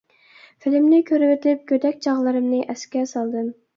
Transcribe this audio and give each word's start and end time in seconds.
فىلىمنى 0.65 1.01
كۆرۈۋېتىپ 1.09 1.61
گۆدەك 1.73 2.01
چاغلىرىمنى 2.07 2.63
ئەسكە 2.71 3.05
سالدىم. 3.13 3.53